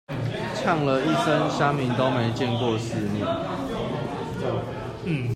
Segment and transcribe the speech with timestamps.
[0.55, 3.27] 嗆了一聲鄉民都沒見過世面